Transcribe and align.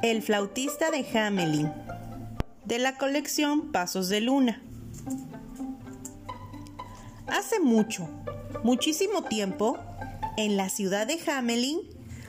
El 0.00 0.22
flautista 0.22 0.92
de 0.92 1.04
Hamelin, 1.12 1.72
de 2.64 2.78
la 2.78 2.96
colección 2.96 3.72
Pasos 3.72 4.08
de 4.08 4.20
Luna. 4.20 4.62
Hace 7.26 7.58
mucho, 7.58 8.08
muchísimo 8.62 9.24
tiempo, 9.24 9.76
en 10.36 10.56
la 10.56 10.68
ciudad 10.68 11.08
de 11.08 11.18
Hamelin 11.28 11.80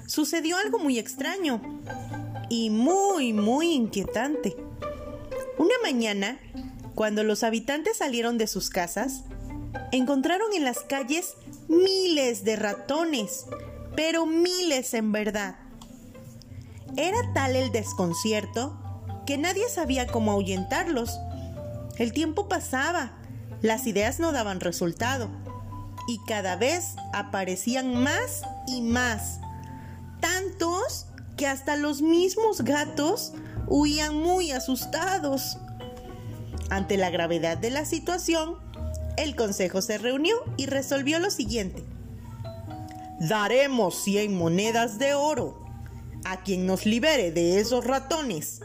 sucedió 0.07 0.57
algo 0.57 0.79
muy 0.79 0.97
extraño 0.97 1.61
y 2.49 2.71
muy, 2.71 3.33
muy 3.33 3.71
inquietante. 3.73 4.57
Una 5.59 5.75
mañana, 5.83 6.39
cuando 6.95 7.23
los 7.23 7.43
habitantes 7.43 7.97
salieron 7.97 8.39
de 8.39 8.47
sus 8.47 8.71
casas, 8.71 9.25
encontraron 9.91 10.53
en 10.53 10.63
las 10.63 10.79
calles 10.79 11.35
miles 11.67 12.43
de 12.43 12.55
ratones, 12.55 13.45
pero 13.95 14.25
miles 14.25 14.95
en 14.95 15.11
verdad. 15.11 15.68
Era 16.97 17.17
tal 17.33 17.55
el 17.55 17.71
desconcierto 17.71 18.77
que 19.25 19.37
nadie 19.37 19.69
sabía 19.69 20.07
cómo 20.07 20.31
ahuyentarlos. 20.31 21.19
El 21.97 22.13
tiempo 22.13 22.47
pasaba, 22.47 23.11
las 23.61 23.85
ideas 23.87 24.19
no 24.19 24.31
daban 24.31 24.59
resultado 24.59 25.29
y 26.07 26.19
cada 26.25 26.55
vez 26.55 26.95
aparecían 27.13 27.93
más 27.95 28.41
y 28.67 28.81
más. 28.81 29.39
Tantos 30.19 31.05
que 31.37 31.47
hasta 31.47 31.75
los 31.75 32.01
mismos 32.01 32.61
gatos 32.61 33.33
huían 33.67 34.15
muy 34.15 34.51
asustados. 34.51 35.57
Ante 36.69 36.97
la 36.97 37.09
gravedad 37.09 37.57
de 37.57 37.69
la 37.69 37.85
situación, 37.85 38.57
el 39.17 39.35
consejo 39.35 39.81
se 39.81 39.97
reunió 39.97 40.35
y 40.57 40.65
resolvió 40.65 41.19
lo 41.19 41.29
siguiente. 41.29 41.83
Daremos 43.19 43.95
100 44.03 44.35
monedas 44.35 44.97
de 44.97 45.13
oro 45.13 45.68
a 46.25 46.41
quien 46.43 46.65
nos 46.65 46.85
libere 46.85 47.31
de 47.31 47.59
esos 47.59 47.85
ratones. 47.85 48.61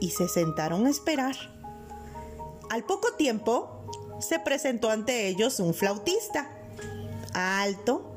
Y 0.00 0.10
se 0.10 0.28
sentaron 0.28 0.86
a 0.86 0.90
esperar. 0.90 1.36
Al 2.70 2.84
poco 2.84 3.12
tiempo, 3.12 3.86
se 4.20 4.38
presentó 4.38 4.90
ante 4.90 5.28
ellos 5.28 5.60
un 5.60 5.74
flautista, 5.74 6.50
alto, 7.32 8.14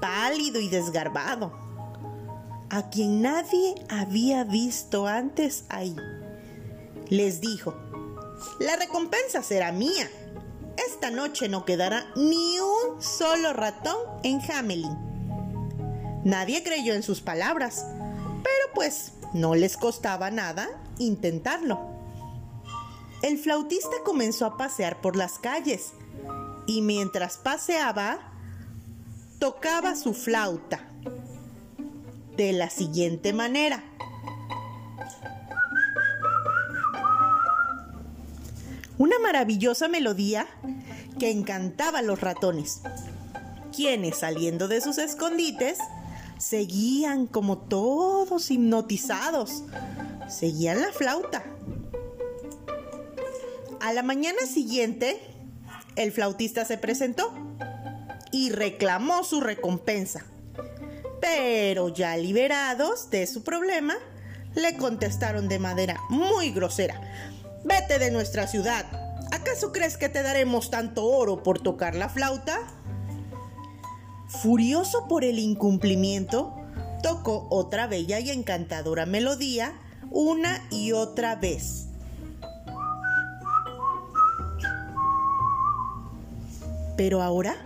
pálido 0.00 0.60
y 0.60 0.68
desgarbado, 0.68 1.52
a 2.70 2.88
quien 2.90 3.22
nadie 3.22 3.74
había 3.88 4.44
visto 4.44 5.06
antes 5.06 5.64
ahí. 5.68 5.94
Les 7.08 7.40
dijo, 7.40 7.74
la 8.58 8.76
recompensa 8.76 9.42
será 9.42 9.72
mía. 9.72 10.10
Esta 10.88 11.10
noche 11.10 11.48
no 11.48 11.64
quedará 11.64 12.06
ni 12.16 12.58
un 12.58 13.02
solo 13.02 13.52
ratón 13.52 13.96
en 14.22 14.40
Hamelin. 14.50 15.11
Nadie 16.24 16.62
creyó 16.62 16.94
en 16.94 17.02
sus 17.02 17.20
palabras, 17.20 17.84
pero 18.42 18.74
pues 18.74 19.12
no 19.32 19.54
les 19.54 19.76
costaba 19.76 20.30
nada 20.30 20.68
intentarlo. 20.98 21.80
El 23.22 23.38
flautista 23.38 23.96
comenzó 24.04 24.46
a 24.46 24.56
pasear 24.56 25.00
por 25.00 25.16
las 25.16 25.38
calles 25.38 25.92
y 26.66 26.82
mientras 26.82 27.38
paseaba, 27.38 28.18
tocaba 29.38 29.96
su 29.96 30.14
flauta 30.14 30.80
de 32.36 32.52
la 32.52 32.70
siguiente 32.70 33.32
manera. 33.32 33.82
Una 38.98 39.18
maravillosa 39.18 39.88
melodía 39.88 40.46
que 41.18 41.30
encantaba 41.30 42.00
a 42.00 42.02
los 42.02 42.20
ratones, 42.20 42.82
quienes 43.74 44.18
saliendo 44.18 44.68
de 44.68 44.80
sus 44.80 44.98
escondites 44.98 45.78
seguían 46.42 47.28
como 47.28 47.56
todos 47.56 48.50
hipnotizados, 48.50 49.62
seguían 50.28 50.80
la 50.80 50.90
flauta. 50.90 51.44
A 53.80 53.92
la 53.92 54.02
mañana 54.02 54.44
siguiente, 54.52 55.20
el 55.94 56.10
flautista 56.10 56.64
se 56.64 56.78
presentó 56.78 57.32
y 58.32 58.50
reclamó 58.50 59.22
su 59.22 59.40
recompensa. 59.40 60.24
Pero 61.20 61.90
ya 61.90 62.16
liberados 62.16 63.08
de 63.10 63.28
su 63.28 63.44
problema, 63.44 63.94
le 64.56 64.76
contestaron 64.76 65.48
de 65.48 65.60
manera 65.60 66.00
muy 66.10 66.50
grosera. 66.50 67.00
Vete 67.64 68.00
de 68.00 68.10
nuestra 68.10 68.48
ciudad. 68.48 68.84
¿Acaso 69.30 69.70
crees 69.70 69.96
que 69.96 70.08
te 70.08 70.24
daremos 70.24 70.70
tanto 70.70 71.04
oro 71.04 71.44
por 71.44 71.60
tocar 71.60 71.94
la 71.94 72.08
flauta? 72.08 72.58
Furioso 74.40 75.06
por 75.08 75.24
el 75.24 75.38
incumplimiento, 75.38 76.54
tocó 77.02 77.46
otra 77.50 77.86
bella 77.86 78.18
y 78.18 78.30
encantadora 78.30 79.04
melodía 79.04 79.78
una 80.10 80.66
y 80.70 80.92
otra 80.92 81.36
vez. 81.36 81.86
Pero 86.96 87.22
ahora, 87.22 87.56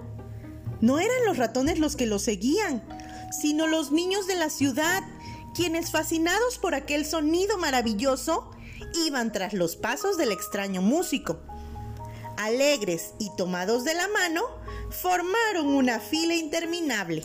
no 0.80 0.98
eran 0.98 1.24
los 1.24 1.38
ratones 1.38 1.78
los 1.78 1.96
que 1.96 2.06
lo 2.06 2.18
seguían, 2.18 2.82
sino 3.30 3.66
los 3.66 3.92
niños 3.92 4.26
de 4.26 4.34
la 4.34 4.50
ciudad, 4.50 5.02
quienes 5.54 5.90
fascinados 5.90 6.58
por 6.58 6.74
aquel 6.74 7.06
sonido 7.06 7.58
maravilloso, 7.58 8.50
iban 9.06 9.32
tras 9.32 9.52
los 9.52 9.76
pasos 9.76 10.16
del 10.16 10.32
extraño 10.32 10.82
músico. 10.82 11.40
Alegres 12.36 13.14
y 13.18 13.30
tomados 13.36 13.84
de 13.84 13.94
la 13.94 14.08
mano, 14.08 14.42
formaron 14.90 15.66
una 15.68 16.00
fila 16.00 16.34
interminable. 16.34 17.24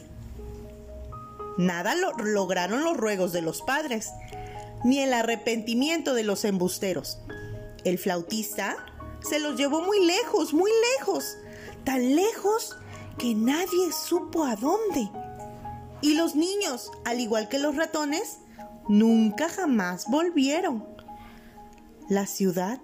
Nada 1.58 1.96
lo 1.96 2.12
lograron 2.14 2.84
los 2.84 2.98
ruegos 2.98 3.34
de 3.34 3.42
los 3.42 3.62
padres, 3.62 4.10
ni 4.84 5.00
el 5.00 5.14
arrepentimiento 5.14 6.14
de 6.14 6.24
los 6.24 6.46
embusteros. 6.46 7.20
El 7.84 7.98
flautista 7.98 8.78
se 9.22 9.40
los 9.40 9.58
llevó 9.58 9.82
muy 9.82 10.06
lejos, 10.06 10.54
muy 10.54 10.72
lejos, 10.98 11.38
tan 11.84 12.16
lejos 12.16 12.78
que 13.18 13.36
nadie 13.36 13.92
supo 13.92 14.46
a 14.46 14.56
dónde. 14.56 15.10
Y 16.02 16.16
los 16.16 16.36
niños, 16.36 16.92
al 17.06 17.20
igual 17.20 17.48
que 17.50 17.60
los 17.60 17.76
ratones, 17.76 18.40
nunca 18.88 19.50
jamás 19.50 20.06
volvieron. 20.10 20.86
La 22.10 22.26
ciudad, 22.26 22.80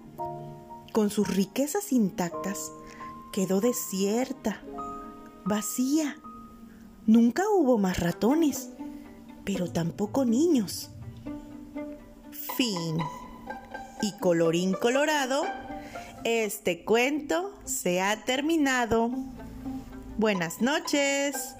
con 0.92 1.10
sus 1.10 1.28
riquezas 1.28 1.92
intactas, 1.92 2.72
quedó 3.32 3.60
desierta, 3.60 4.62
vacía. 5.44 6.16
Nunca 7.06 7.44
hubo 7.48 7.78
más 7.78 7.98
ratones, 8.00 8.70
pero 9.44 9.70
tampoco 9.70 10.24
niños. 10.24 10.90
Fin. 12.56 12.98
Y 14.02 14.12
colorín 14.18 14.74
colorado, 14.74 15.42
este 16.24 16.84
cuento 16.84 17.52
se 17.64 18.00
ha 18.00 18.24
terminado. 18.24 19.10
Buenas 20.18 20.60
noches. 20.60 21.57